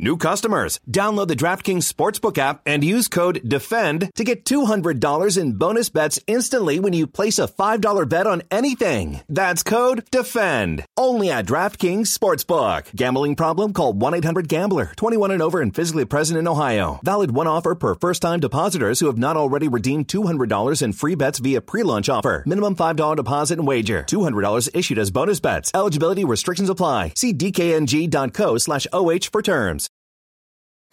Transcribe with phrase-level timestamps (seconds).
[0.00, 5.52] New customers, download the DraftKings Sportsbook app and use code DEFEND to get $200 in
[5.54, 9.20] bonus bets instantly when you place a $5 bet on anything.
[9.28, 10.84] That's code DEFEND.
[10.96, 12.94] Only at DraftKings Sportsbook.
[12.94, 13.72] Gambling problem?
[13.72, 14.92] Call 1-800-GAMBLER.
[14.96, 17.00] 21 and over and physically present in Ohio.
[17.02, 21.40] Valid one offer per first-time depositors who have not already redeemed $200 in free bets
[21.40, 22.44] via pre-launch offer.
[22.46, 24.04] Minimum $5 deposit and wager.
[24.04, 25.72] $200 issued as bonus bets.
[25.74, 27.14] Eligibility restrictions apply.
[27.16, 29.87] See dkng.co slash OH for terms.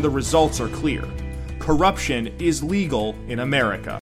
[0.06, 1.04] The results are clear.
[1.58, 4.00] Corruption is legal in America.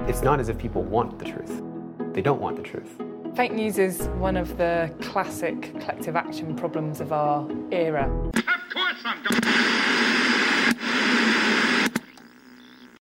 [0.00, 1.62] It's not as if people want the truth.
[2.12, 3.00] They don't want the truth.
[3.34, 8.04] Fake news is one of the classic collective action problems of our era.
[8.34, 9.22] Of course I'm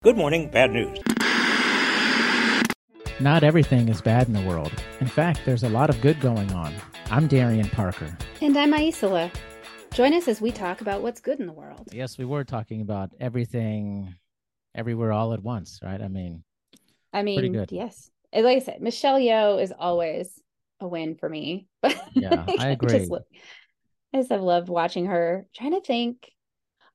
[0.02, 0.98] Good morning, bad news.
[3.20, 4.72] Not everything is bad in the world.
[5.02, 6.74] In fact, there's a lot of good going on.
[7.12, 8.16] I'm Darian Parker.
[8.40, 9.30] And I'm Aicila.
[9.98, 11.90] Join us as we talk about what's good in the world.
[11.92, 14.14] Yes, we were talking about everything,
[14.76, 16.00] everywhere, all at once, right?
[16.00, 16.44] I mean,
[17.12, 18.12] I mean, yes.
[18.32, 20.40] Like I said, Michelle Yeoh is always
[20.80, 21.66] a win for me.
[22.14, 22.94] yeah, I agree.
[22.96, 25.48] I just, I just have loved watching her.
[25.56, 26.32] trying to think.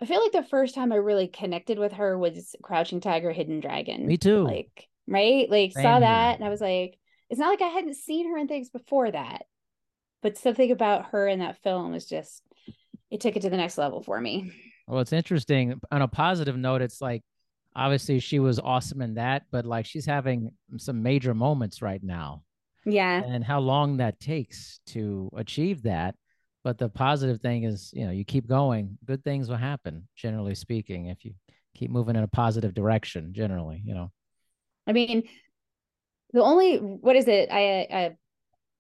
[0.00, 3.58] I feel like the first time I really connected with her was Crouching Tiger, Hidden
[3.58, 4.06] Dragon.
[4.06, 4.44] Me too.
[4.44, 5.50] Like, right?
[5.50, 6.00] Like, Same saw here.
[6.02, 9.10] that and I was like, it's not like I hadn't seen her in things before
[9.10, 9.46] that.
[10.22, 12.44] But something about her in that film was just,
[13.12, 14.50] it took it to the next level for me.
[14.88, 15.78] Well, it's interesting.
[15.92, 17.22] On a positive note, it's like
[17.76, 22.42] obviously she was awesome in that, but like she's having some major moments right now.
[22.84, 23.22] Yeah.
[23.22, 26.16] And how long that takes to achieve that.
[26.64, 30.54] But the positive thing is, you know, you keep going, good things will happen, generally
[30.54, 31.34] speaking, if you
[31.74, 34.10] keep moving in a positive direction, generally, you know.
[34.86, 35.24] I mean,
[36.32, 37.50] the only what is it?
[37.50, 38.16] I, I,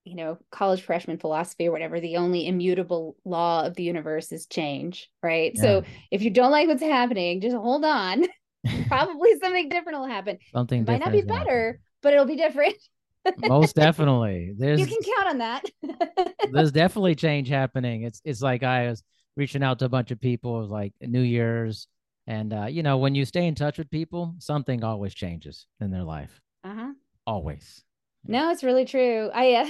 [0.04, 2.00] you know, college freshman philosophy or whatever.
[2.00, 5.56] The only immutable law of the universe is change, right?
[5.56, 8.24] So if you don't like what's happening, just hold on.
[8.88, 10.38] Probably something different will happen.
[10.52, 12.74] Something It might not be better, but it'll be different.
[13.38, 14.52] Most definitely.
[14.56, 16.34] There's you can count on that.
[16.52, 18.02] there's definitely change happening.
[18.02, 19.02] It's it's like I was
[19.36, 21.86] reaching out to a bunch of people, like New Year's,
[22.26, 25.90] and uh, you know, when you stay in touch with people, something always changes in
[25.90, 26.40] their life.
[26.64, 26.92] Uh huh.
[27.26, 27.84] Always.
[28.26, 29.30] No, it's really true.
[29.32, 29.66] I uh,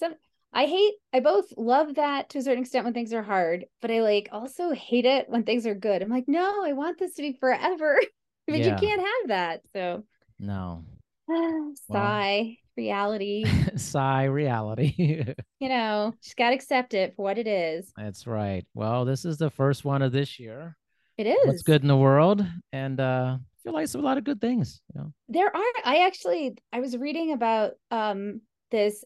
[0.00, 0.14] some
[0.52, 3.90] I hate I both love that to a certain extent when things are hard, but
[3.90, 6.02] I like also hate it when things are good.
[6.02, 8.00] I'm like, no, I want this to be forever.
[8.48, 8.70] but Yeah.
[8.70, 9.62] you can't have that.
[9.72, 10.04] So
[10.40, 10.84] No.
[11.92, 13.44] sigh, reality.
[13.76, 15.24] Sigh reality.
[15.60, 17.92] you know, just gotta accept it for what it is.
[17.96, 18.66] That's right.
[18.74, 20.76] Well, this is the first one of this year.
[21.16, 21.46] It is.
[21.46, 22.44] What's good in the world?
[22.72, 25.12] And uh I feel like it's a lot of good things, you know.
[25.28, 28.40] There are I actually I was reading about um
[28.70, 29.04] this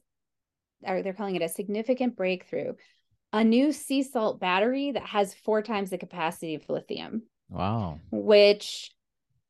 [0.86, 2.74] or they're calling it a significant breakthrough.
[3.32, 7.22] A new sea salt battery that has four times the capacity of lithium.
[7.50, 8.00] Wow.
[8.10, 8.90] which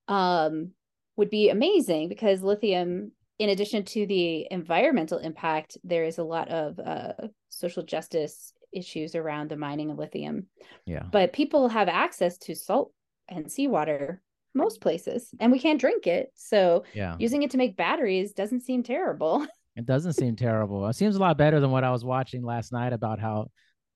[0.09, 0.73] um
[1.17, 6.49] would be amazing because lithium in addition to the environmental impact there is a lot
[6.49, 7.13] of uh
[7.49, 10.47] social justice issues around the mining of lithium
[10.87, 11.05] Yeah.
[11.11, 12.93] but people have access to salt
[13.29, 14.21] and seawater
[14.55, 17.17] most places and we can't drink it so Yeah.
[17.19, 19.47] using it to make batteries doesn't seem terrible
[19.77, 20.87] It doesn't seem terrible.
[20.89, 23.51] It seems a lot better than what I was watching last night about how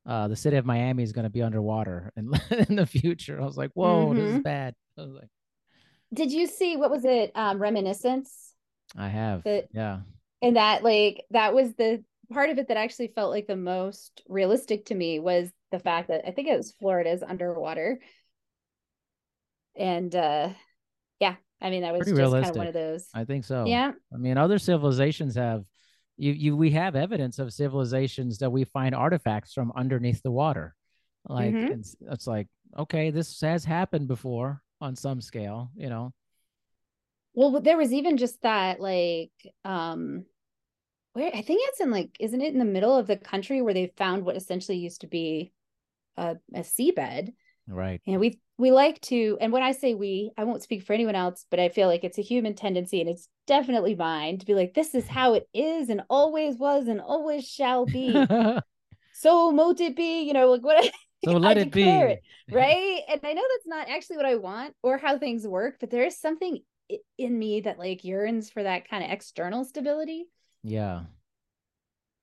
[0.07, 2.31] uh, the city of Miami is going to be underwater in,
[2.69, 3.41] in the future.
[3.41, 4.43] I was like, whoa, this is Mhm.
[4.43, 4.75] bad.
[4.97, 5.29] I was like,
[6.13, 8.55] did you see what was it um reminiscence
[8.97, 9.45] I have.
[9.45, 10.01] The- yeah.
[10.41, 12.03] and that like that was the
[12.33, 16.09] part of it that actually felt like the most realistic to me was the fact
[16.09, 18.01] that I think it was Florida's underwater.
[19.77, 20.51] And uh
[21.21, 23.07] yeah, I mean that was Pretty just kind of one of those.
[23.15, 23.65] I think so.
[23.67, 23.93] Yeah.
[24.13, 25.65] I mean, other civilizations have
[26.17, 30.75] you you we have evidence of civilizations that we find artifacts from underneath the water.
[31.29, 31.79] Like Mhm.
[31.79, 36.13] it's it's like, okay, this has happened before on some scale, you know.
[37.35, 39.33] Well, there was even just that like
[39.65, 40.25] um
[41.13, 43.75] where I think it's in like isn't it in the middle of the country where
[43.75, 45.53] they found what essentially used to be
[46.17, 47.33] a, a seabed
[47.69, 48.01] Right.
[48.07, 51.15] And we we like to, and when I say we, I won't speak for anyone
[51.15, 54.55] else, but I feel like it's a human tendency, and it's definitely mine to be
[54.55, 58.13] like, this is how it is, and always was, and always shall be.
[59.15, 60.93] so mote it be, you know, like what
[61.25, 61.89] So let it be.
[61.89, 62.21] It,
[62.51, 63.01] right.
[63.09, 66.05] And I know that's not actually what I want or how things work, but there
[66.05, 66.61] is something
[67.19, 70.27] in me that like yearns for that kind of external stability.
[70.63, 71.03] Yeah.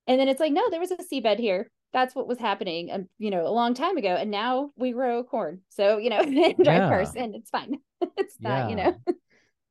[0.07, 1.69] And then it's like, no, there was a seabed here.
[1.95, 4.09] That's what was happening, um, you know, a long time ago.
[4.09, 5.61] And now we grow corn.
[5.69, 6.89] So, you know, drive yeah.
[6.89, 7.77] cars and it's fine.
[8.17, 8.69] it's not, yeah.
[8.69, 9.15] you know.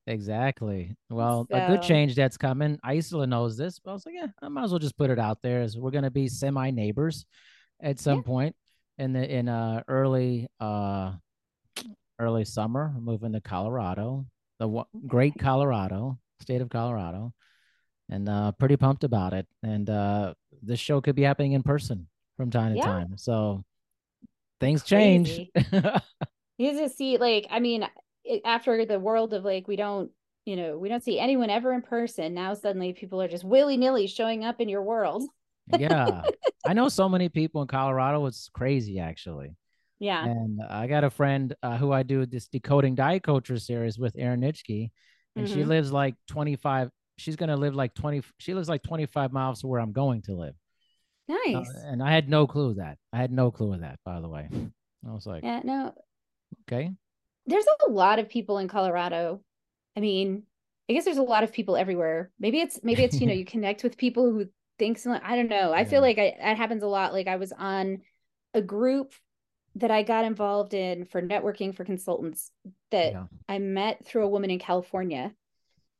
[0.06, 0.96] Exactly.
[1.10, 2.78] Well, so, a good change that's coming.
[2.82, 5.18] Aicila knows this, but I was like, yeah, I might as well just put it
[5.18, 7.26] out there as we're gonna be semi neighbors
[7.80, 8.22] at some yeah.
[8.22, 8.56] point
[8.96, 11.12] in the in uh early uh
[12.18, 14.24] early summer, moving to Colorado,
[14.58, 17.32] the great Colorado, state of Colorado,
[18.08, 19.46] and uh pretty pumped about it.
[19.62, 22.84] And uh this show could be happening in person from time to yeah.
[22.84, 23.16] time.
[23.16, 23.62] So
[24.60, 25.50] things Crazy.
[25.54, 25.72] change.
[26.58, 27.86] you just see like I mean
[28.44, 30.10] after the world of like we don't
[30.44, 34.06] you know we don't see anyone ever in person now suddenly people are just willy-nilly
[34.06, 35.22] showing up in your world
[35.78, 36.22] yeah
[36.66, 39.56] i know so many people in colorado it's crazy actually
[39.98, 43.98] yeah and i got a friend uh, who i do this decoding diet culture series
[43.98, 44.90] with erin nitschke
[45.36, 45.54] and mm-hmm.
[45.54, 49.60] she lives like 25 she's going to live like 20 she lives like 25 miles
[49.60, 50.54] to where i'm going to live
[51.28, 54.20] nice uh, and i had no clue that i had no clue of that by
[54.20, 54.48] the way
[55.08, 55.92] i was like yeah no
[56.68, 56.90] okay
[57.46, 59.40] there's a lot of people in Colorado.
[59.96, 60.44] I mean,
[60.88, 62.30] I guess there's a lot of people everywhere.
[62.38, 64.46] Maybe it's maybe it's you know you connect with people who
[64.78, 64.98] think.
[65.06, 65.72] I don't know.
[65.72, 65.84] I yeah.
[65.84, 67.12] feel like I, that happens a lot.
[67.12, 67.98] Like I was on
[68.52, 69.12] a group
[69.76, 72.50] that I got involved in for networking for consultants
[72.90, 73.24] that yeah.
[73.48, 75.32] I met through a woman in California,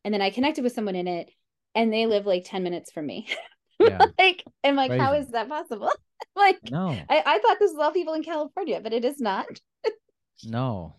[0.05, 1.31] and then I connected with someone in it,
[1.75, 3.29] and they live like ten minutes from me.
[3.89, 4.07] Yeah.
[4.19, 5.03] like, I'm like, Crazy.
[5.03, 5.91] how is that possible?
[6.37, 9.47] like, no, I, I thought this was all people in California, but it is not.
[10.45, 10.95] no,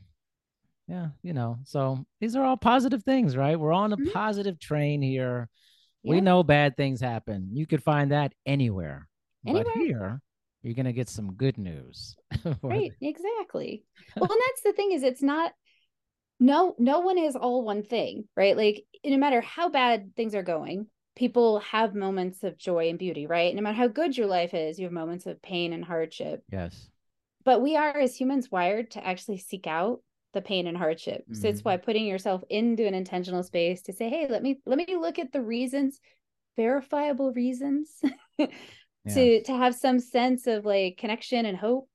[0.88, 3.60] yeah, you know, so these are all positive things, right?
[3.60, 4.12] We're on a mm-hmm.
[4.12, 5.50] positive train here.
[6.04, 6.12] Yeah.
[6.12, 7.50] We know bad things happen.
[7.54, 9.08] You could find that anywhere.
[9.46, 9.64] anywhere.
[9.64, 10.22] But here,
[10.62, 12.16] you're going to get some good news.
[12.62, 13.84] right, exactly.
[14.16, 15.52] well, and that's the thing is it's not
[16.40, 18.56] no no one is all one thing, right?
[18.56, 23.26] Like no matter how bad things are going, people have moments of joy and beauty,
[23.26, 23.56] right?
[23.56, 26.44] No matter how good your life is, you have moments of pain and hardship.
[26.52, 26.90] Yes.
[27.44, 30.02] But we are as humans wired to actually seek out
[30.34, 31.24] the pain and hardship.
[31.24, 31.36] Mm-hmm.
[31.36, 31.70] So it's mm-hmm.
[31.70, 35.18] why putting yourself into an intentional space to say, hey, let me let me look
[35.18, 36.00] at the reasons,
[36.58, 38.02] verifiable reasons
[39.10, 41.88] to to have some sense of like connection and hope.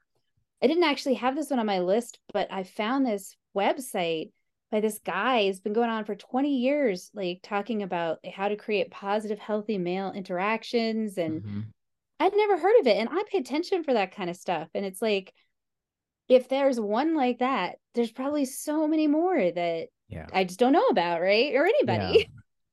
[0.63, 4.31] I didn't actually have this one on my list, but I found this website
[4.71, 5.43] by this guy.
[5.43, 9.79] He's been going on for 20 years, like talking about how to create positive, healthy
[9.79, 11.19] male interactions.
[11.19, 11.61] And mm-hmm.
[12.21, 12.97] I'd never heard of it.
[12.97, 14.69] And I pay attention for that kind of stuff.
[14.75, 15.33] And it's like,
[16.29, 20.27] if there's one like that, there's probably so many more that yeah.
[20.33, 21.55] I just don't know about, right?
[21.55, 22.29] Or anybody.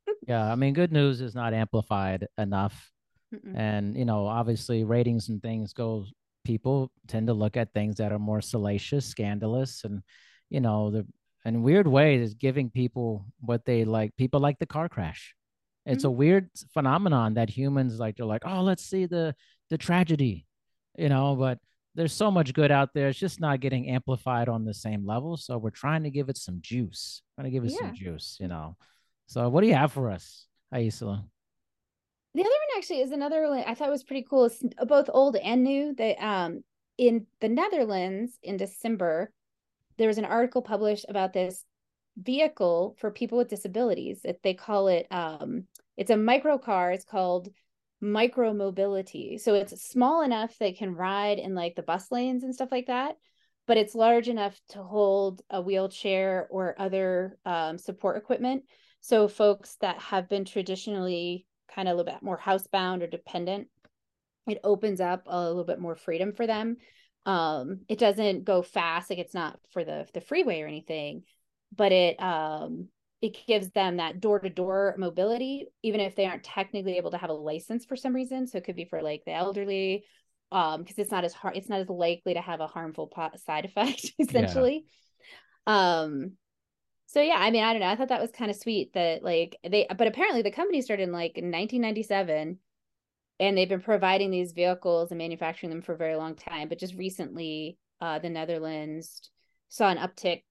[0.08, 0.52] Yeah, yeah.
[0.52, 2.92] I mean, good news is not amplified enough.
[3.34, 3.58] Mm-mm.
[3.58, 6.06] And, you know, obviously ratings and things go,
[6.46, 10.02] people tend to look at things that are more salacious, scandalous, and,
[10.50, 11.06] you know, the,
[11.48, 14.16] in weird ways is giving people what they like.
[14.18, 15.34] People like the car crash.
[15.86, 16.08] It's mm-hmm.
[16.08, 19.34] a weird phenomenon that humans like, they're like, oh, let's see the,
[19.70, 20.46] the tragedy,
[20.98, 21.60] you know, but
[21.96, 23.08] there's so much good out there.
[23.08, 25.38] It's just not getting amplified on the same level.
[25.38, 27.24] So we're trying to give it some juice.
[27.36, 27.88] Trying to give it yeah.
[27.88, 28.76] some juice, you know.
[29.28, 31.24] So what do you have for us, Aicila?
[32.34, 34.46] The other one actually is another one I thought was pretty cool.
[34.46, 35.96] It's both old and new.
[35.96, 36.64] That um
[36.98, 39.32] in the Netherlands in December,
[39.98, 41.64] there was an article published about this
[42.18, 44.22] vehicle for people with disabilities.
[44.24, 45.66] It, they call it um
[45.98, 46.92] it's a micro car.
[46.92, 47.50] It's called
[48.00, 49.38] micro mobility.
[49.38, 52.88] So it's small enough that can ride in like the bus lanes and stuff like
[52.88, 53.16] that,
[53.66, 58.64] but it's large enough to hold a wheelchair or other um, support equipment.
[59.02, 63.68] So folks that have been traditionally kind of a little bit more housebound or dependent,
[64.48, 66.78] it opens up a little bit more freedom for them.
[67.28, 71.24] Um, it doesn't go fast, like it's not for the the freeway or anything,
[71.76, 72.88] but it um
[73.22, 77.18] it gives them that door to door mobility, even if they aren't technically able to
[77.18, 78.48] have a license for some reason.
[78.48, 80.06] So it could be for like the elderly,
[80.52, 83.12] um, because it's not as hard, it's not as likely to have a harmful
[83.46, 84.86] side effect, essentially.
[85.68, 86.02] Yeah.
[86.02, 86.32] Um,
[87.08, 87.88] so yeah, I mean, I don't know.
[87.90, 91.04] I thought that was kind of sweet that like they, but apparently the company started
[91.04, 92.60] in like 1997
[93.40, 96.70] and they've been providing these vehicles and manufacturing them for a very long time.
[96.70, 99.30] But just recently, uh, the Netherlands
[99.70, 100.42] saw an uptick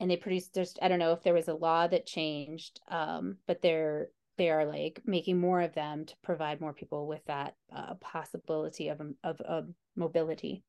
[0.00, 3.36] and they produced just i don't know if there was a law that changed um,
[3.46, 4.08] but they're
[4.38, 8.88] they are like making more of them to provide more people with that uh, possibility
[8.88, 10.64] of, of of mobility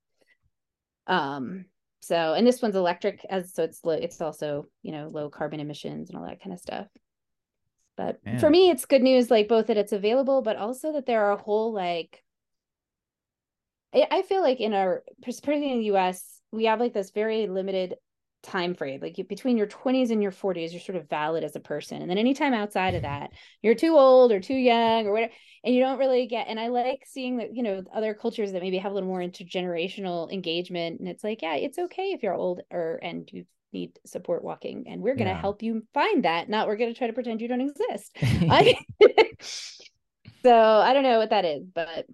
[1.07, 1.65] um
[2.01, 5.59] so and this one's electric as so it's low it's also you know low carbon
[5.59, 6.87] emissions and all that kind of stuff
[8.03, 8.39] but Man.
[8.39, 11.31] for me it's good news like both that it's available but also that there are
[11.31, 12.23] a whole like
[13.93, 17.95] I feel like in our, particularly in the US, we have like this very limited
[18.43, 21.55] time frame like you, between your 20s and your 40s you're sort of valid as
[21.55, 23.31] a person and then anytime outside of that
[23.61, 25.31] you're too old or too young or whatever
[25.63, 28.63] and you don't really get and i like seeing that you know other cultures that
[28.63, 32.33] maybe have a little more intergenerational engagement and it's like yeah it's okay if you're
[32.33, 35.41] old or and you need support walking and we're going to yeah.
[35.41, 38.17] help you find that not we're going to try to pretend you don't exist
[40.43, 42.05] so i don't know what that is but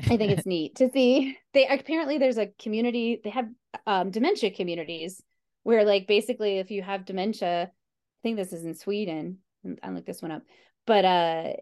[0.00, 3.48] i think it's neat to see they apparently there's a community they have
[3.86, 5.22] um, dementia communities
[5.62, 9.38] where like basically if you have dementia i think this is in sweden
[9.82, 10.42] i look this one up
[10.86, 11.52] but uh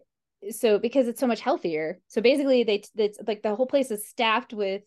[0.51, 4.07] so because it's so much healthier so basically they it's like the whole place is
[4.07, 4.81] staffed with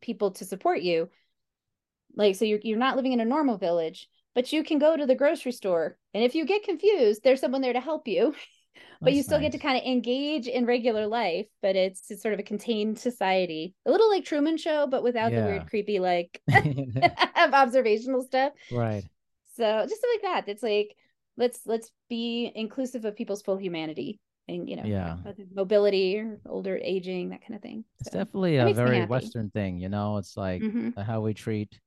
[0.00, 1.08] people to support you
[2.14, 5.06] like so you're you're not living in a normal village but you can go to
[5.06, 8.34] the grocery store and if you get confused there's someone there to help you.
[9.00, 9.46] But That's you still nice.
[9.46, 12.98] get to kind of engage in regular life but it's, it's sort of a contained
[12.98, 13.74] society.
[13.86, 15.40] A little like truman show but without yeah.
[15.40, 17.04] the weird creepy like of
[17.54, 18.52] observational stuff.
[18.70, 19.04] Right.
[19.56, 20.96] So just like that it's like
[21.36, 25.16] let's let's be inclusive of people's full humanity and you know yeah.
[25.54, 27.84] mobility or older aging that kind of thing.
[28.00, 30.18] It's so, definitely a very western thing you know?
[30.18, 31.00] It's like mm-hmm.
[31.00, 31.80] how we treat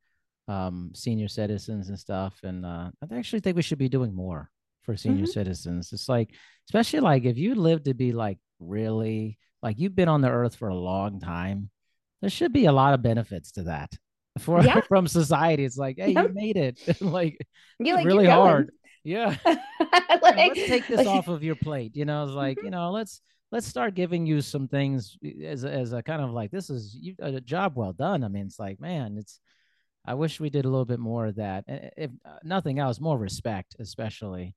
[0.52, 4.50] um senior citizens and stuff and uh i actually think we should be doing more
[4.84, 5.32] for senior mm-hmm.
[5.32, 5.92] citizens.
[5.94, 6.34] It's like,
[6.68, 10.56] especially like if you live to be like really like you've been on the earth
[10.56, 11.70] for a long time,
[12.22, 13.92] there should be a lot of benefits to that
[14.40, 14.82] for yeah.
[14.88, 15.66] from society.
[15.66, 17.38] It's like, hey, you made it like,
[17.80, 18.72] you like really hard.
[19.04, 19.36] Yeah.
[19.46, 21.96] like, let's take this like, off of your plate.
[21.96, 22.66] You know, it's like, mm-hmm.
[22.66, 26.52] you know, let's let's start giving you some things as as a kind of like
[26.52, 28.24] this is you, a job well done.
[28.24, 29.40] I mean, it's like, man, it's
[30.06, 31.66] I wish we did a little bit more of that.
[31.68, 34.56] If uh, nothing else, more respect, especially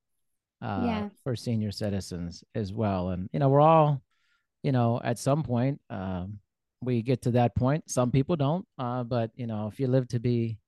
[0.63, 1.09] uh, yeah.
[1.23, 3.11] for senior citizens as well.
[3.11, 4.03] And you know, we're all,
[4.63, 6.39] you know, at some point um,
[6.81, 7.91] we get to that point.
[7.91, 10.59] Some people don't, uh, but you know, if you live to be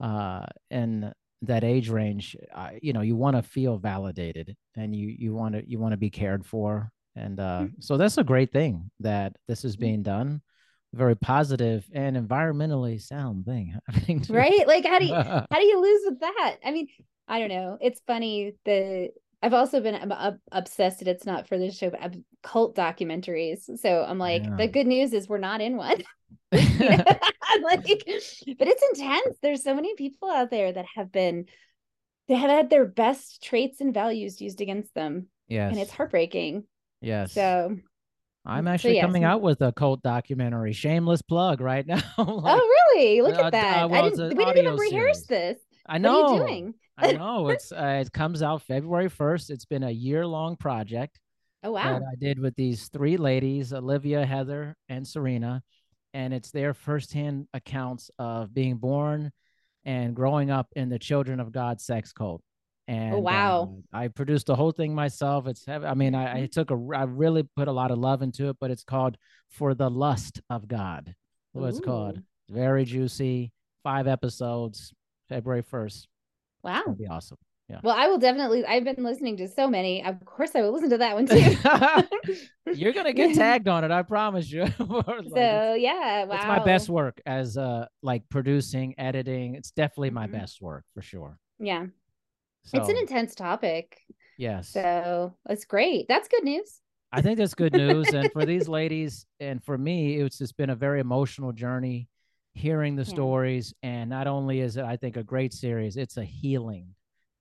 [0.00, 5.14] uh, in that age range, uh, you know, you want to feel validated and you
[5.18, 6.90] you want to you want to be cared for.
[7.14, 7.80] And uh, mm-hmm.
[7.80, 9.84] so that's a great thing that this is mm-hmm.
[9.84, 10.42] being done
[10.94, 13.78] very positive and environmentally sound thing
[14.28, 16.88] right like how do you how do you lose with that i mean
[17.28, 19.10] i don't know it's funny the
[19.42, 20.12] I've also been
[20.50, 23.78] obsessed, that it's not for this show, but cult documentaries.
[23.78, 24.56] So I'm like, yeah.
[24.56, 26.02] the good news is we're not in one.
[26.52, 29.36] like, but it's intense.
[29.42, 31.46] There's so many people out there that have been,
[32.28, 35.28] they have had their best traits and values used against them.
[35.48, 35.70] Yes.
[35.70, 36.64] And it's heartbreaking.
[37.00, 37.32] Yes.
[37.32, 37.76] So
[38.46, 39.04] I'm actually so, yes.
[39.04, 40.72] coming out with a cult documentary.
[40.72, 41.94] Shameless plug right now.
[42.18, 43.22] like, oh, really?
[43.22, 43.82] Look uh, at that.
[43.82, 45.56] Uh, well, I didn't, we didn't even rehearse series.
[45.56, 45.58] this.
[45.86, 46.22] I know.
[46.22, 46.74] What are you doing?
[46.98, 49.50] I know it's uh, it comes out February first.
[49.50, 51.18] It's been a year long project.
[51.62, 51.98] Oh wow!
[51.98, 55.62] That I did with these three ladies, Olivia, Heather, and Serena,
[56.14, 59.32] and it's their firsthand accounts of being born
[59.84, 62.42] and growing up in the Children of God sex cult.
[62.88, 63.74] And oh, wow!
[63.92, 65.48] Uh, I produced the whole thing myself.
[65.48, 66.46] It's I mean I, I mm-hmm.
[66.46, 69.16] took a I really put a lot of love into it, but it's called
[69.50, 71.14] For the Lust of God.
[71.52, 72.20] What it's called.
[72.48, 73.52] Very juicy.
[73.82, 74.92] Five episodes.
[75.28, 76.06] February first.
[76.62, 76.82] Wow.
[76.84, 77.38] That'd be awesome.
[77.68, 77.80] Yeah.
[77.82, 78.64] Well, I will definitely.
[78.64, 80.04] I've been listening to so many.
[80.04, 82.36] Of course, I will listen to that one too.
[82.72, 83.90] You're gonna get tagged on it.
[83.90, 84.62] I promise you.
[84.78, 86.36] like, so yeah, wow.
[86.36, 89.56] It's my best work as uh like producing, editing.
[89.56, 90.36] It's definitely my mm-hmm.
[90.38, 91.38] best work for sure.
[91.58, 91.86] Yeah.
[92.66, 93.98] So, it's an intense topic.
[94.38, 94.68] Yes.
[94.68, 96.06] So it's great.
[96.08, 96.80] That's good news.
[97.12, 98.12] I think that's good news.
[98.12, 102.08] and for these ladies and for me, it's just been a very emotional journey
[102.56, 103.08] hearing the yeah.
[103.08, 106.88] stories and not only is it i think a great series it's a healing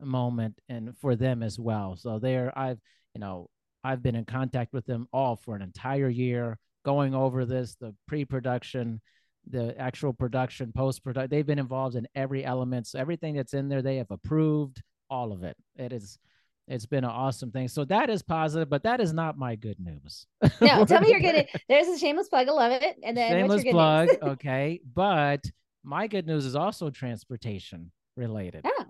[0.01, 2.79] moment and for them as well so there i've
[3.13, 3.49] you know
[3.85, 7.95] i've been in contact with them all for an entire year going over this the
[8.09, 9.01] pre-production
[9.49, 13.81] the actual production post-production they've been involved in every element so everything that's in there
[13.81, 16.19] they have approved all of it it is
[16.67, 17.67] it's been an awesome thing.
[17.67, 20.25] So that is positive, but that is not my good news.
[20.59, 21.47] No, tell me you're good.
[21.69, 22.47] There's a shameless plug.
[22.47, 22.97] I love it.
[23.03, 24.09] And then shameless plug.
[24.23, 24.81] okay.
[24.93, 25.45] But
[25.83, 28.65] my good news is also transportation related.
[28.65, 28.85] Oh.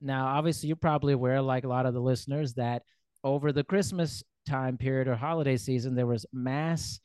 [0.00, 2.82] Now, obviously, you're probably aware, like a lot of the listeners, that
[3.22, 6.98] over the Christmas time period or holiday season, there was mass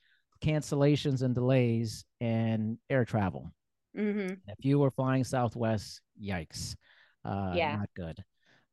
[0.43, 3.51] cancellations and delays in air travel.
[3.95, 4.35] Mm-hmm.
[4.47, 6.75] If you were flying Southwest, yikes.
[7.23, 7.75] Uh, yeah.
[7.75, 8.23] Not good.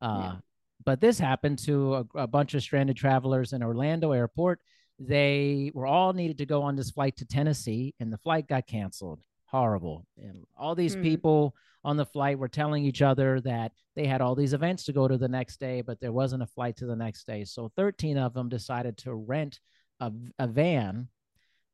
[0.03, 0.37] Uh,
[0.85, 4.61] but this happened to a, a, bunch of stranded travelers in Orlando airport.
[4.99, 8.67] They were all needed to go on this flight to Tennessee, and the flight got
[8.67, 9.21] canceled.
[9.47, 10.07] Horrible.
[10.17, 11.03] And all these mm.
[11.03, 11.55] people
[11.85, 15.07] on the flight were telling each other that they had all these events to go
[15.07, 17.45] to the next day, but there wasn't a flight to the next day.
[17.45, 19.61] So 13 of them decided to rent
[20.01, 21.09] a, a van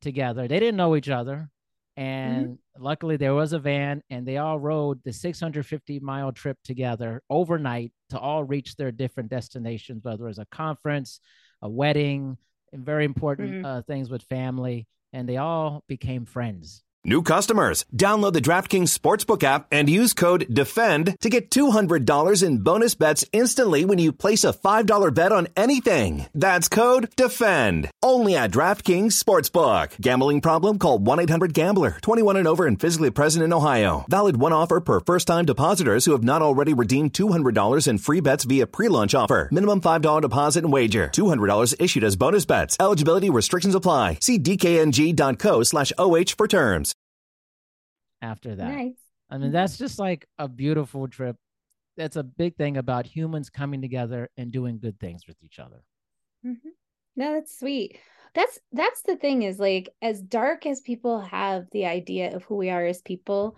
[0.00, 0.48] together.
[0.48, 1.50] They didn't know each other
[1.98, 2.82] And mm-hmm.
[2.84, 7.90] luckily, there was a van, and they all rode the 650 mile trip together overnight
[8.10, 11.18] to all reach their different destinations, whether it was a conference,
[11.60, 12.38] a wedding,
[12.72, 13.64] and very important mm-hmm.
[13.64, 14.86] uh, things with family.
[15.12, 16.84] And they all became friends.
[17.08, 22.58] New customers, download the DraftKings Sportsbook app and use code DEFEND to get $200 in
[22.58, 26.26] bonus bets instantly when you place a $5 bet on anything.
[26.34, 27.88] That's code DEFEND.
[28.02, 29.98] Only at DraftKings Sportsbook.
[29.98, 30.78] Gambling problem?
[30.78, 31.96] Call 1 800 Gambler.
[32.02, 34.04] 21 and over and physically present in Ohio.
[34.10, 38.20] Valid one offer per first time depositors who have not already redeemed $200 in free
[38.20, 39.48] bets via pre launch offer.
[39.50, 41.08] Minimum $5 deposit and wager.
[41.14, 42.76] $200 issued as bonus bets.
[42.78, 44.18] Eligibility restrictions apply.
[44.20, 46.94] See DKNG.co slash OH for terms
[48.22, 48.72] after that.
[48.72, 48.98] Nice.
[49.30, 51.36] I mean, that's just like a beautiful trip.
[51.96, 55.82] That's a big thing about humans coming together and doing good things with each other.
[56.46, 56.68] Mm-hmm.
[57.16, 57.98] No, that's sweet.
[58.34, 62.56] That's that's the thing is like as dark as people have the idea of who
[62.56, 63.56] we are as people.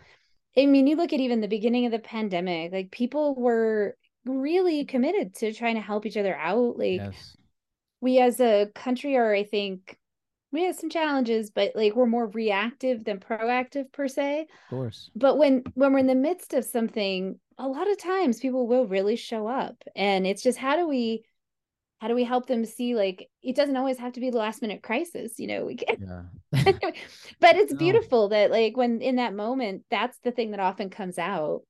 [0.56, 4.84] I mean, you look at even the beginning of the pandemic, like people were really
[4.84, 6.78] committed to trying to help each other out.
[6.78, 7.36] Like yes.
[8.00, 9.96] we as a country are, I think,
[10.52, 14.42] we have some challenges but like we're more reactive than proactive per se.
[14.42, 15.10] Of course.
[15.14, 18.86] But when when we're in the midst of something a lot of times people will
[18.86, 21.24] really show up and it's just how do we
[22.00, 24.62] how do we help them see like it doesn't always have to be the last
[24.62, 26.72] minute crisis you know we can yeah.
[27.40, 31.18] but it's beautiful that like when in that moment that's the thing that often comes
[31.18, 31.62] out.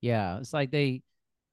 [0.00, 1.02] Yeah it's like they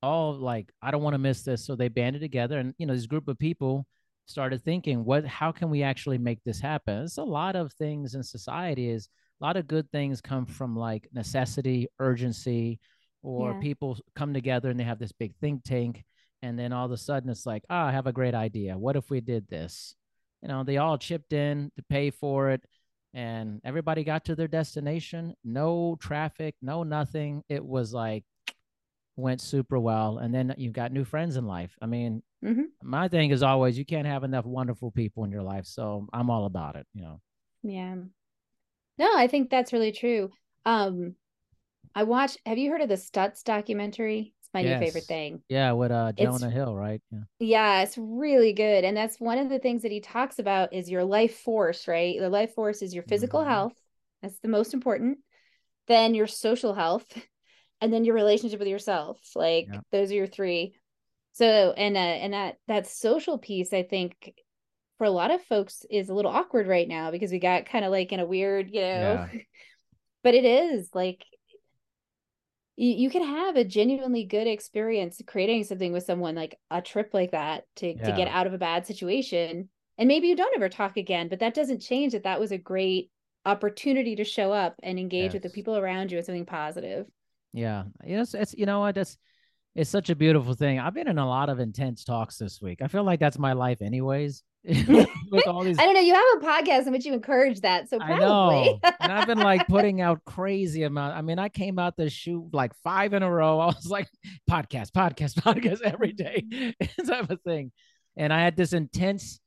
[0.03, 2.94] all like i don't want to miss this so they banded together and you know
[2.94, 3.86] this group of people
[4.31, 7.03] started thinking what how can we actually make this happen?
[7.03, 9.09] It's a lot of things in society is
[9.41, 12.79] a lot of good things come from like necessity urgency
[13.23, 13.59] or yeah.
[13.59, 16.03] people come together and they have this big think tank
[16.41, 18.77] and then all of a sudden it's like oh i have a great idea.
[18.77, 19.95] What if we did this?
[20.41, 22.63] You know they all chipped in to pay for it
[23.13, 25.35] and everybody got to their destination.
[25.43, 27.43] No traffic no nothing.
[27.50, 28.23] It was like
[29.15, 30.17] went super well.
[30.17, 31.77] And then you've got new friends in life.
[31.82, 32.63] I mean mm-hmm.
[32.84, 36.30] my thing is always you can't have enough wonderful people in your life so i'm
[36.30, 37.19] all about it you know
[37.63, 37.95] yeah
[38.97, 40.30] no i think that's really true
[40.65, 41.15] um
[41.95, 44.80] i watched have you heard of the stutz documentary it's my yes.
[44.80, 48.84] new favorite thing yeah with uh jonah it's, hill right yeah yeah it's really good
[48.84, 52.19] and that's one of the things that he talks about is your life force right
[52.19, 53.49] the life force is your physical mm-hmm.
[53.49, 53.73] health
[54.21, 55.17] that's the most important
[55.88, 57.06] then your social health
[57.82, 59.80] and then your relationship with yourself like yeah.
[59.91, 60.73] those are your three
[61.41, 64.34] so and uh and that that social piece i think
[64.97, 67.84] for a lot of folks is a little awkward right now because we got kind
[67.84, 69.39] of like in a weird you know yeah.
[70.23, 71.25] but it is like
[72.77, 77.10] you, you can have a genuinely good experience creating something with someone like a trip
[77.13, 78.04] like that to yeah.
[78.04, 81.39] to get out of a bad situation and maybe you don't ever talk again but
[81.39, 83.10] that doesn't change that that was a great
[83.45, 85.34] opportunity to show up and engage yes.
[85.34, 87.08] with the people around you with something positive
[87.54, 87.84] yeah.
[88.06, 89.17] Yes, it's you know what, it's
[89.75, 90.79] it's such a beautiful thing.
[90.79, 92.81] I've been in a lot of intense talks this week.
[92.81, 94.43] I feel like that's my life anyways.
[94.63, 97.89] with all these I don't know, you have a podcast in which you encourage that.
[97.89, 98.19] So probably.
[98.23, 98.79] I know.
[98.99, 101.15] and I've been like putting out crazy amount.
[101.15, 103.60] I mean, I came out the shoot like five in a row.
[103.60, 104.07] I was like
[104.49, 106.75] podcast, podcast, podcast every day.
[107.07, 107.71] type of thing.
[108.17, 109.39] And I had this intense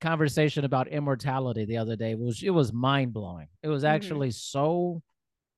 [0.00, 2.12] conversation about immortality the other day.
[2.12, 3.48] It was it was mind blowing.
[3.62, 3.94] It was mm-hmm.
[3.94, 4.58] actually mm-hmm.
[4.58, 5.02] so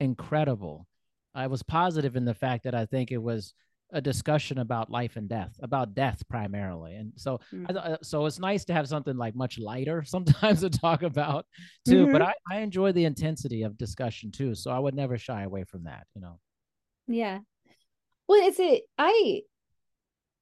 [0.00, 0.86] incredible
[1.34, 3.54] I was positive in the fact that I think it was
[3.92, 6.94] a discussion about life and death, about death primarily.
[6.94, 7.66] And so, mm.
[7.76, 11.46] I, so it's nice to have something like much lighter sometimes to talk about
[11.86, 12.04] too.
[12.04, 12.12] Mm-hmm.
[12.12, 14.54] But I, I enjoy the intensity of discussion too.
[14.54, 16.38] So I would never shy away from that, you know?
[17.06, 17.40] Yeah.
[18.28, 18.84] Well, it's it.
[18.98, 19.42] I,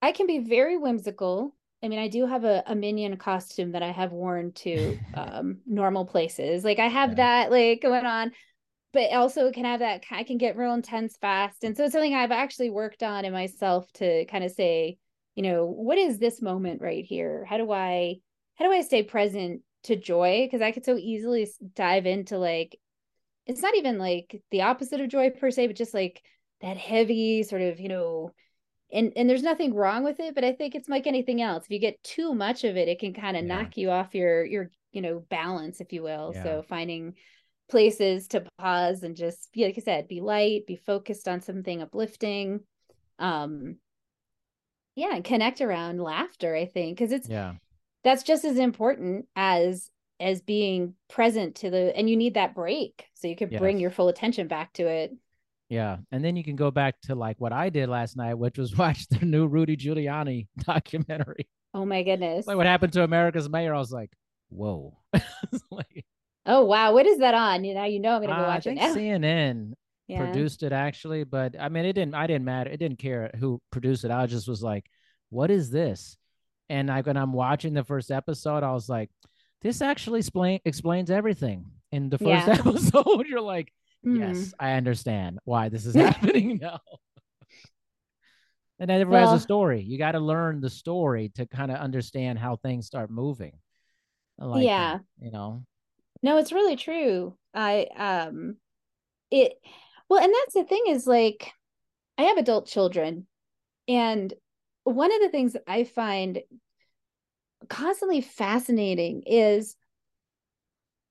[0.00, 1.54] I can be very whimsical.
[1.82, 5.58] I mean, I do have a, a minion costume that I have worn to um,
[5.66, 6.64] normal places.
[6.64, 7.16] Like I have yeah.
[7.16, 8.32] that like going on
[8.92, 11.64] but also can have that I can get real intense fast.
[11.64, 14.98] And so it's something I've actually worked on in myself to kind of say,
[15.35, 17.44] you know, what is this moment right here?
[17.48, 18.16] How do I
[18.57, 20.46] how do I stay present to joy?
[20.46, 22.79] Because I could so easily dive into like
[23.46, 26.22] it's not even like the opposite of joy per se, but just like
[26.61, 28.33] that heavy sort of, you know,
[28.92, 31.64] and and there's nothing wrong with it, but I think it's like anything else.
[31.64, 33.55] If you get too much of it, it can kind of yeah.
[33.55, 36.33] knock you off your your, you know, balance, if you will.
[36.35, 36.42] Yeah.
[36.42, 37.14] So finding
[37.70, 41.80] places to pause and just be like I said, be light, be focused on something
[41.80, 42.61] uplifting.
[43.18, 43.76] Um
[44.96, 47.54] yeah, and connect around laughter, I think, because it's yeah,
[48.04, 53.06] that's just as important as as being present to the and you need that break
[53.14, 53.59] so you can yes.
[53.59, 55.12] bring your full attention back to it.
[55.70, 55.98] Yeah.
[56.11, 58.76] And then you can go back to like what I did last night, which was
[58.76, 61.48] watch the new Rudy Giuliani documentary.
[61.72, 62.46] Oh my goodness.
[62.46, 63.74] Like what happened to America's mayor.
[63.74, 64.11] I was like,
[64.48, 64.98] whoa.
[65.70, 66.04] like
[66.46, 67.64] Oh wow, what is that on?
[67.64, 68.94] You know, you know I'm gonna go Uh, I watch it think now.
[68.94, 69.72] CNN
[70.09, 70.18] Yeah.
[70.24, 72.14] produced it actually, but I mean, it didn't.
[72.14, 72.70] I didn't matter.
[72.70, 74.11] It didn't care who produced it.
[74.11, 74.87] I just was like,
[75.29, 76.16] "What is this?"
[76.68, 79.11] And like when I'm watching the first episode, I was like,
[79.62, 82.57] "This actually explain explains everything." In the first Yeah.
[82.59, 83.72] episode, you're like.
[84.03, 86.81] "Yes, I understand why this is happening now."
[88.79, 89.83] and then everyone Well- has a story.
[89.83, 93.53] You got to learn the story to kind of understand how things start moving.
[94.38, 94.98] Like Yeah.
[95.20, 95.64] you know.
[96.22, 97.37] No, it's really true.
[97.54, 98.56] I um
[99.30, 99.54] it
[100.09, 101.52] well, and that's the thing is like
[102.18, 103.26] I have adult children
[103.88, 104.33] and
[104.85, 106.40] one of the things that I find
[107.68, 109.76] constantly fascinating is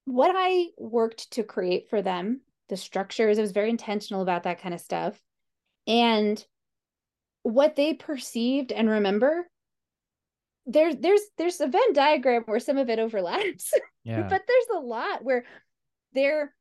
[0.06, 3.38] what I worked to create for them, the structures.
[3.38, 5.20] I was very intentional about that kind of stuff.
[5.88, 6.44] And
[7.44, 9.48] what they perceived and remember
[10.66, 13.74] there's there's there's a Venn diagram where some of it overlaps.
[14.10, 14.30] Yeah.
[14.30, 15.46] but there's a lot where
[16.14, 16.54] they're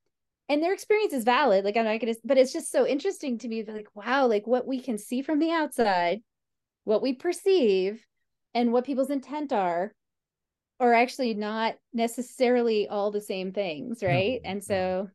[0.48, 3.48] and their experience is valid like i'm not gonna but it's just so interesting to
[3.48, 6.22] me like wow like what we can see from the outside
[6.84, 8.04] what we perceive
[8.54, 9.92] and what people's intent are
[10.80, 15.08] are actually not necessarily all the same things right and so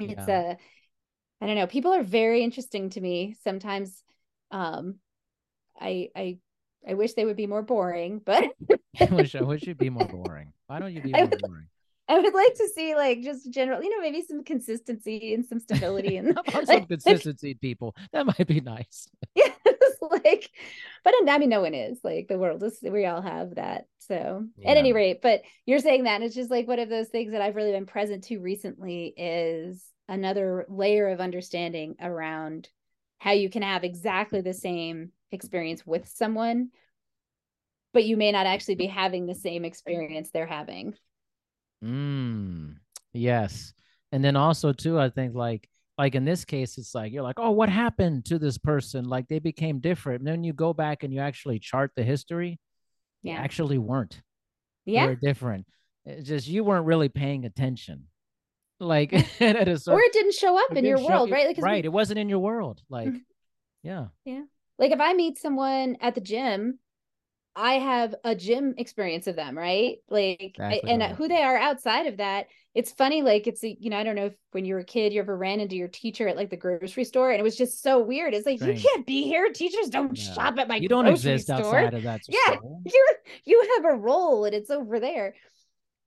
[0.00, 0.34] it's Yeah.
[0.52, 0.54] uh
[1.40, 4.02] i don't know people are very interesting to me sometimes
[4.50, 4.96] um
[5.80, 6.38] i i
[6.88, 8.44] i wish they would be more boring but
[9.00, 10.52] I wish I wish you'd be more boring.
[10.70, 11.66] Why don't you be I would- boring?
[12.06, 15.60] I would like to see like just general, you know, maybe some consistency and some
[15.60, 17.94] stability and about some like, consistency, people?
[18.12, 19.08] That might be nice.
[19.34, 19.52] yeah,
[20.00, 20.50] like,
[21.04, 22.78] but I mean, no one is like the world is.
[22.82, 23.86] We all have that.
[23.98, 27.30] So at any rate, but you're saying that it's just like one of those things
[27.32, 32.68] that I've really been present to recently is another layer of understanding around
[33.18, 36.70] how you can have exactly the same experience with someone,
[37.92, 40.94] but you may not actually be having the same experience they're having.
[41.84, 42.76] Mm,
[43.12, 43.72] yes.
[44.12, 47.38] And then also too, I think like like in this case, it's like you're like,
[47.38, 49.04] oh, what happened to this person?
[49.04, 50.20] Like they became different.
[50.20, 52.58] And then you go back and you actually chart the history.
[53.22, 53.36] They Yeah.
[53.36, 54.20] actually weren't.
[54.86, 55.06] They Yeah.
[55.06, 55.66] were different.
[56.06, 58.06] It's just you weren't really paying attention.
[58.78, 61.54] Like at a certain or it didn't show up in your show- world, right?
[61.56, 61.84] We- right.
[61.84, 62.80] It wasn't in your world.
[62.88, 63.20] Like, Mhm.
[63.82, 64.06] yeah.
[64.24, 64.44] Yeah.
[64.78, 66.78] Like if I meet someone at the gym,
[67.56, 69.96] I have a gym experience of them, right?
[70.08, 71.14] Like I- and right.
[71.14, 72.46] who they are outside of that.
[72.72, 74.84] It's funny like it's a, you know, I don't know if when you were a
[74.84, 77.56] kid you ever ran into your teacher at like the grocery store and it was
[77.56, 78.32] just so weird.
[78.32, 78.82] It's like Strange.
[78.84, 79.50] you can't be here.
[79.52, 80.32] Teachers don't Yeah.
[80.34, 81.56] shop at my You don't exist store.
[81.58, 82.54] outside of that Yeah.
[82.56, 82.82] school.
[82.86, 83.06] You
[83.44, 85.34] you have a role and it's over there.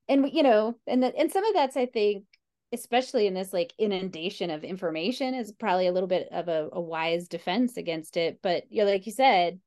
[0.07, 2.23] And you know, and the, and some of that's I think
[2.71, 6.81] especially in this like inundation of information is probably a little bit of a, a
[6.81, 9.59] wise defense against it but you know like you said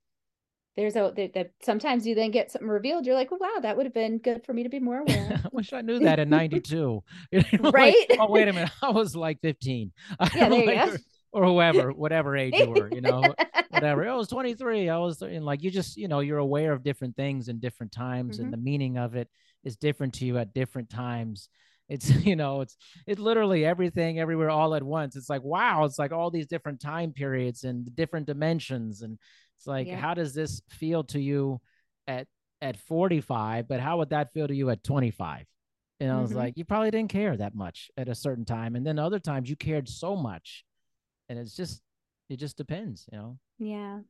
[0.76, 3.86] there's a that sometimes you then get something revealed you're like well, wow that would
[3.86, 6.28] have been good for me to be more aware I wish I knew that in
[6.40, 7.02] 92.
[7.32, 7.96] You know, like, Right?
[8.20, 8.70] oh, wait a minute.
[8.82, 9.92] I was like 15.
[10.34, 10.96] Yeah, there you go.
[11.32, 13.34] Or, whoever, whatever age you were, you know,
[13.70, 14.08] whatever.
[14.08, 14.88] I was 23.
[14.88, 17.92] I was, in like, you just, you know, you're aware of different things in different
[17.92, 18.50] times and Mhm.
[18.52, 19.28] the meaning of it
[19.64, 21.48] is different to you at different times.
[21.88, 25.14] It's, you know, it's, it's literally everything everywhere all at once.
[25.14, 29.02] It's like, wow, it's like all these different time periods and different dimensions.
[29.02, 29.18] And
[29.56, 29.96] it's like, Yeah.
[30.00, 31.60] how does this feel to you
[32.06, 32.26] at,
[32.60, 35.46] at 45, but how would that feel to you at 25?
[36.00, 36.36] And I was Mhm.
[36.36, 38.76] like, you probably didn't care that much at a certain time.
[38.76, 40.64] And then other times you cared so much.
[41.28, 41.82] And it's just,
[42.28, 43.38] it just depends, you know?
[43.58, 44.00] yeah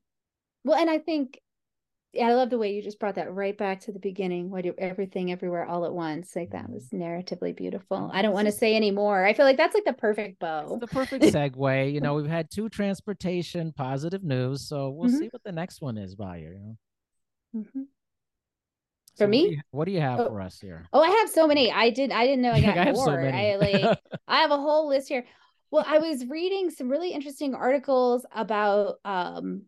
[0.65, 1.41] well and i think
[2.21, 4.75] i love the way you just brought that right back to the beginning what you
[4.79, 8.75] everything everywhere all at once like that was narratively beautiful i don't want to say
[8.75, 11.93] any more i feel like that's like the perfect bow It's the perfect segue.
[11.93, 14.69] You know, we've had two transportation positive news.
[14.69, 15.19] So we'll Mhm.
[15.19, 16.49] see what the next one is by you.
[16.49, 16.77] you know?
[17.63, 17.87] Mhm.
[19.15, 19.43] So For what me?
[19.49, 20.29] do you- what do you have Oh.
[20.29, 20.87] for us here?
[20.93, 21.73] Oh, I have so many.
[21.73, 22.13] I did.
[22.13, 23.23] I didn't know I got I have so more.
[23.23, 23.53] many.
[23.53, 23.99] I like.
[24.29, 25.25] I have a whole list here.
[25.71, 29.63] Well, I was reading some really interesting articles about um,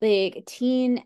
[0.00, 1.02] like teen,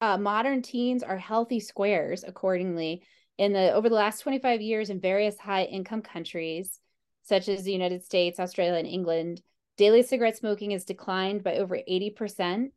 [0.00, 3.02] uh, modern teens are healthy squares accordingly
[3.38, 6.80] in the over the last twenty five years in various high income countries
[7.22, 9.42] such as the United States, Australia, and England.
[9.76, 12.72] Daily cigarette smoking has declined by over eighty percent.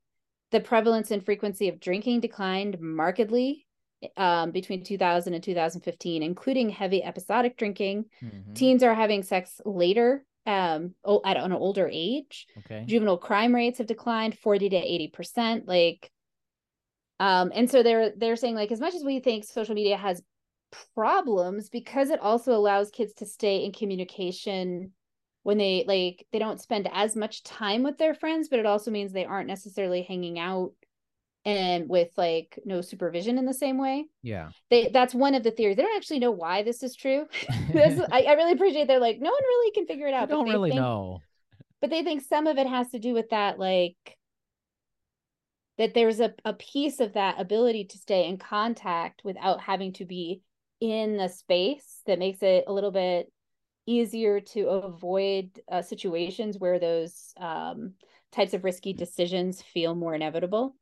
[0.51, 3.65] The prevalence and frequency of drinking declined markedly
[4.17, 8.05] um, between 2000 and 2015, including heavy episodic drinking.
[8.21, 8.53] Mhm.
[8.53, 10.93] Teens are having sex later um,
[11.25, 12.47] at an older age.
[12.59, 12.83] Okay.
[12.85, 15.67] Juvenile crime rates have declined 40 to 80 percent.
[15.67, 16.11] Like,
[17.19, 20.21] um, and so they're they're saying like as much as we think social media has
[20.95, 24.91] problems because it also allows kids to stay in communication
[25.43, 28.89] when they like they don't spend as much time with their friends but it also
[28.89, 30.71] means they aren't necessarily hanging out
[31.45, 34.05] and with like no supervision in the same way.
[34.21, 34.49] Yeah.
[34.69, 35.77] They that's one of the theories.
[35.77, 37.25] They don't actually know why this is true.
[37.73, 40.29] this, I, I, really appreciate they're like, no one really can figure it out.
[40.29, 41.21] They don't really think, know.
[41.81, 44.17] But they think some of it has to do with that, like
[45.77, 50.05] that there's a, a piece of that ability to stay in contact without having to
[50.05, 50.41] be
[50.79, 53.31] in the space that makes it a little bit
[53.85, 57.93] easier to avoid uh, situations where those um,
[58.31, 60.75] types of risky decisions feel more inevitable.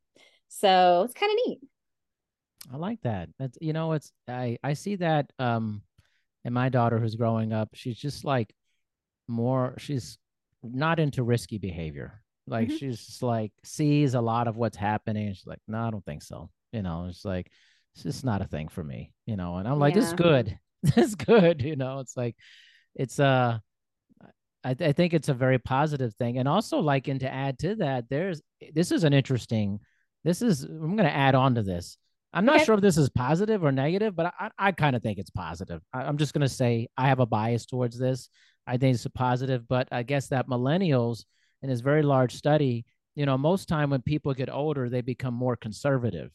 [0.52, 1.60] So it's kind of neat.
[2.72, 3.30] I like that.
[3.38, 5.82] That's you know, it's I I see that um
[6.44, 7.70] in my daughter who's growing up.
[7.74, 8.54] She's just like
[9.26, 9.74] more.
[9.78, 10.18] She's
[10.62, 12.22] not into risky behavior.
[12.46, 12.76] Like mm-hmm.
[12.76, 15.28] she's just like sees a lot of what's happening.
[15.28, 16.50] And she's like, no, I don't think so.
[16.72, 17.50] You know, it's like
[17.94, 19.12] it's just not a thing for me.
[19.26, 20.00] You know, and I'm like, yeah.
[20.00, 20.58] this is good.
[20.82, 21.62] this is good.
[21.62, 22.36] You know, it's like
[22.94, 23.58] it's uh
[24.64, 27.58] I, th- I think it's a very positive thing and also like and to add
[27.60, 28.40] to that there's
[28.72, 29.80] this is an interesting
[30.24, 31.96] this is i'm going to add on to this
[32.32, 32.64] i'm not okay.
[32.64, 35.80] sure if this is positive or negative but i, I kind of think it's positive
[35.92, 38.28] I, i'm just going to say i have a bias towards this
[38.66, 41.24] i think it's a positive but i guess that millennials
[41.62, 45.34] in this very large study you know most time when people get older they become
[45.34, 46.30] more conservative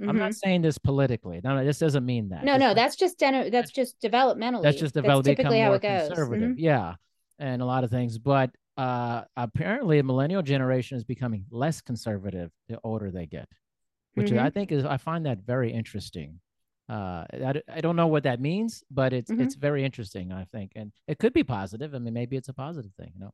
[0.00, 0.10] Mm-hmm.
[0.10, 0.32] I'm not mm-hmm.
[0.34, 1.40] saying this politically.
[1.42, 2.44] No, no, this doesn't mean that.
[2.44, 4.62] No, no, that's just that's just developmentally.
[4.62, 6.06] That's just develop, that's typically how it goes.
[6.06, 6.58] Conservative, mm-hmm.
[6.60, 6.94] yeah,
[7.40, 8.16] and a lot of things.
[8.16, 13.48] But uh, apparently, a millennial generation is becoming less conservative the older they get,
[14.14, 14.38] which mm-hmm.
[14.38, 16.38] I think is I find that very interesting.
[16.88, 19.60] Uh, I, I don't know what that means, but it's it's mm-hmm.
[19.60, 20.30] very interesting.
[20.30, 21.92] I think, and it could be positive.
[21.92, 23.32] I mean, maybe it's a positive thing, you know.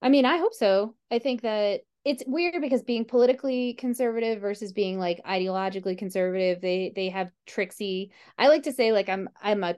[0.00, 0.94] I mean, I hope so.
[1.10, 6.92] I think that it's weird because being politically conservative versus being like ideologically conservative, they
[6.94, 8.12] they have tricksy.
[8.38, 9.74] I like to say like I'm I'm a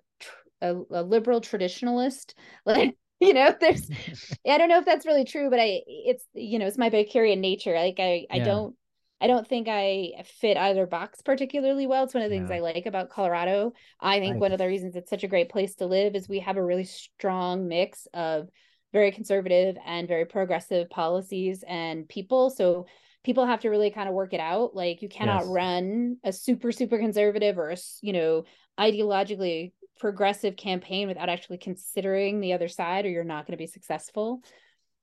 [0.61, 2.35] a, a liberal traditionalist.
[2.67, 3.89] Like you know, there's
[4.47, 7.39] I don't know if that's really true, but I it's you know it's my Bicurean
[7.39, 7.75] nature.
[7.75, 8.45] Like I I yeah.
[8.45, 8.77] don't
[9.21, 12.05] I don't think I fit either box particularly well.
[12.05, 12.57] It's one of the things yeah.
[12.57, 13.73] I like about Colorado.
[14.01, 16.41] I think one of the reasons it's such a great place to live is we
[16.41, 18.49] have a really strong mix of
[18.93, 22.51] very conservative and very progressive policies and people.
[22.51, 22.87] So
[23.25, 24.77] people have to really kind of work it out.
[24.77, 25.49] Like you cannot yes.
[25.49, 28.45] run a super, super conservative or a, you know,
[28.79, 33.67] ideologically progressive campaign without actually considering the other side or you're not going to be
[33.67, 34.41] successful.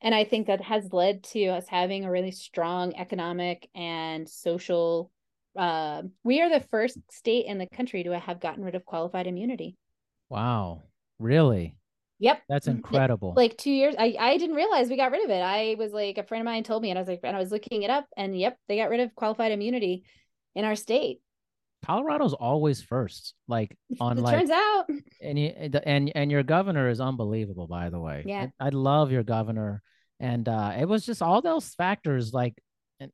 [0.01, 5.11] And I think that has led to us having a really strong economic and social.
[5.57, 9.27] Uh, we are the first state in the country to have gotten rid of qualified
[9.27, 9.77] immunity.
[10.29, 10.83] Wow.
[11.19, 11.77] Really?
[12.19, 12.41] Yep.
[12.49, 13.33] That's incredible.
[13.35, 13.95] Like two years.
[13.97, 15.41] I, I didn't realize we got rid of it.
[15.41, 17.39] I was like, a friend of mine told me, and I was like, and I
[17.39, 20.03] was looking it up, and yep, they got rid of qualified immunity
[20.55, 21.21] in our state.
[21.85, 24.37] Colorado's always first, like on it like.
[24.37, 24.85] Turns out.
[25.21, 28.23] And you, and and your governor is unbelievable, by the way.
[28.25, 28.47] Yeah.
[28.59, 29.81] I, I love your governor,
[30.19, 32.55] and uh, it was just all those factors, like,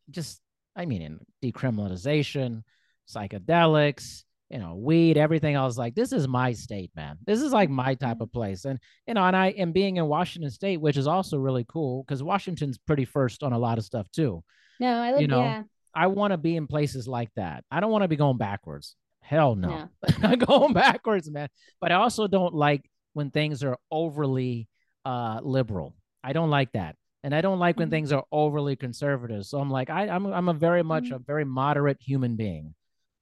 [0.10, 0.42] just
[0.76, 2.64] I mean, in decriminalization,
[3.10, 5.56] psychedelics, you know, weed, everything.
[5.56, 7.18] I was like, this is my state, man.
[7.26, 8.66] This is like my type of place.
[8.66, 12.04] And, you know, and I am being in Washington state, which is also really cool
[12.04, 14.44] because Washington's pretty first on a lot of stuff too.
[14.80, 15.64] No, I love, you know, yeah.
[16.00, 17.66] I want to be in places like that.
[17.70, 18.96] I don't want to be going backwards.
[19.20, 19.90] Hell no.
[20.22, 20.36] no.
[20.38, 21.50] going backwards, man.
[21.82, 24.70] But I also don't like when things are overly
[25.04, 25.98] uh liberal.
[26.24, 26.96] I don't like that.
[27.22, 27.96] And I don't like when mm-hmm.
[27.96, 29.46] things are overly conservative.
[29.46, 31.16] So I'm like, I, I'm I'm a very much mm-hmm.
[31.16, 32.76] a very moderate human being.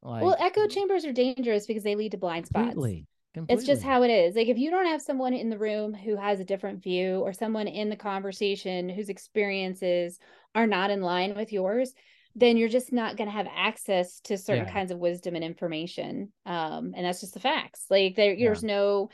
[0.04, 2.74] Like, well, echo chambers are dangerous because they lead to blind spots.
[2.74, 3.08] Completely.
[3.34, 3.60] Completely.
[3.60, 4.36] It's just how it is.
[4.36, 7.34] Like if you don't have someone in the room who has a different view or
[7.34, 10.20] someone in the conversation whose experiences
[10.54, 11.94] are not in line with yours,
[12.38, 14.72] then you're just not going to have access to certain yeah.
[14.72, 16.32] kinds of wisdom and information.
[16.46, 17.86] Um, and that's just the facts.
[17.90, 18.76] Like there, there's yeah.
[18.76, 19.10] no,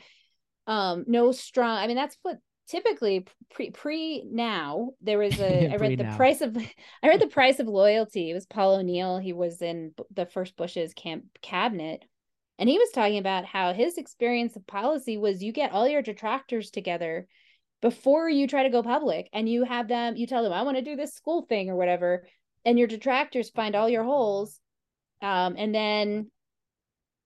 [0.66, 1.78] um, no strong.
[1.78, 2.36] I mean, that's what
[2.68, 6.54] typically pre pre now there was a I read the price of
[7.02, 8.30] I read the price of loyalty.
[8.30, 9.18] It was Paul O'Neill.
[9.18, 12.04] He was in the first Bush's camp cabinet,
[12.58, 16.02] and he was talking about how his experience of policy was you get all your
[16.02, 17.26] detractors together
[17.80, 20.14] before you try to go public, and you have them.
[20.16, 22.26] You tell them I want to do this school thing or whatever,
[22.64, 24.60] and your detractors find all your holes,
[25.22, 26.30] um, and then.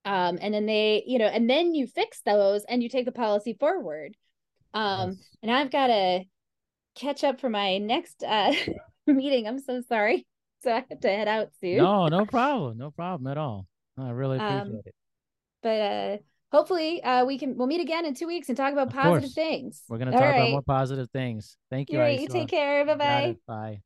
[0.05, 3.13] Um, and then they, you know, and then you fix those and you take the
[3.13, 4.17] policy forward
[4.75, 6.25] um, and I've got to
[6.95, 8.53] catch up for my next uh
[9.07, 9.47] meeting.
[9.47, 10.27] I'm so sorry.
[10.63, 11.77] So I have to head out soon.
[11.77, 12.79] No, no problem.
[12.79, 13.67] No problem at all.
[13.97, 14.95] I really appreciate um, it.
[15.63, 16.17] But uh
[16.51, 19.23] hopefully uh we can we'll meet again in two weeks and talk about of positive
[19.23, 19.35] course.
[19.35, 19.83] things.
[19.89, 20.37] We're gonna talk right.
[20.37, 21.57] about more positive things.
[21.71, 21.99] Thank you.
[22.01, 22.85] Right, you take care.
[22.85, 23.37] Bye-bye.
[23.47, 23.81] Bye.